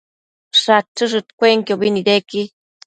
[0.61, 2.41] Shachëshëdcuenobi nidequi